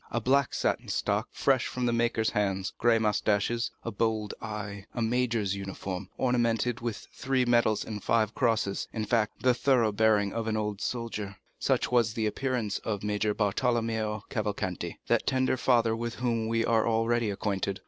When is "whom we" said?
16.15-16.65